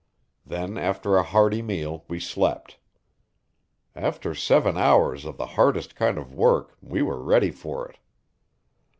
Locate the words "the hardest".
5.37-5.95